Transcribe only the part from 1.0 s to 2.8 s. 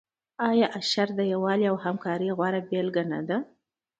د یووالي او همکارۍ غوره